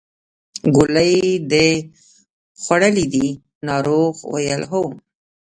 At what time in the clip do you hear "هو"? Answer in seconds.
4.71-4.83